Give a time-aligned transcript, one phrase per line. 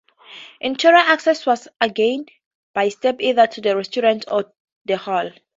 [0.61, 2.25] Interior access was again
[2.73, 4.51] by steps either to the restaurant or
[4.83, 5.29] the hall.